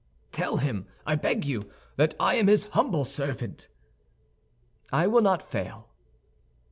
"Tell 0.31 0.57
him, 0.57 0.87
I 1.05 1.13
beg 1.13 1.45
you, 1.45 1.69
that 1.95 2.15
I 2.19 2.33
am 2.37 2.47
his 2.47 2.63
humble 2.73 3.05
servant." 3.05 3.67
"I 4.91 5.05
will 5.05 5.21
not 5.21 5.43
fail." 5.43 5.89